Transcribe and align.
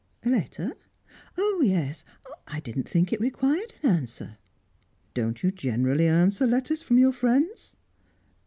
"A 0.25 0.29
letter? 0.29 0.73
Oh, 1.37 1.61
yes. 1.63 2.03
I 2.47 2.59
didn't 2.59 2.89
think 2.89 3.13
it 3.13 3.21
required 3.21 3.75
an 3.83 3.91
answer." 3.97 4.37
"Don't 5.13 5.43
you 5.43 5.51
generally 5.51 6.07
answer 6.07 6.47
letters 6.47 6.81
from 6.81 6.97
your 6.97 7.13
friends?" 7.13 7.75